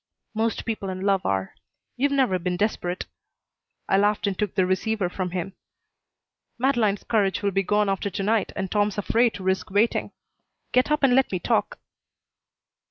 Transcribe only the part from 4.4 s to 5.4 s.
the receiver from